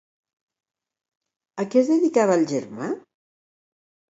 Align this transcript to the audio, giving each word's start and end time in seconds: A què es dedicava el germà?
A 1.65 1.67
què 1.73 1.81
es 1.83 1.91
dedicava 1.93 2.41
el 2.41 2.49
germà? 2.55 2.89